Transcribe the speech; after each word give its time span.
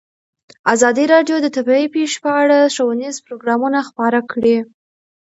ازادي 0.73 1.05
راډیو 1.13 1.37
د 1.41 1.47
طبیعي 1.55 1.85
پېښې 1.95 2.17
په 2.25 2.31
اړه 2.41 2.57
ښوونیز 2.75 3.15
پروګرامونه 3.25 3.79
خپاره 3.89 4.19
کړي. 4.31 4.57